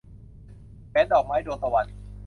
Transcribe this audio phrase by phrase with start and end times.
[0.89, 1.85] แหวนดอกไม้- ดวงตะวัน